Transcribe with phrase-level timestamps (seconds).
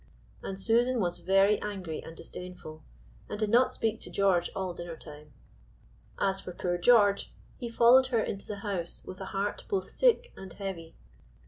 [0.41, 2.83] And Susan was very angry and disdainful,
[3.29, 5.31] and did not speak to George all dinner time.
[6.19, 10.33] As for poor George, he followed her into the house with a heart both sick
[10.35, 10.95] and heavy.